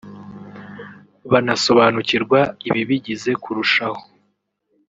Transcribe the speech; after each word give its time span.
bakanasobanukirwa 1.31 2.39
ibibigize 2.67 3.31
kurushaho 3.43 4.01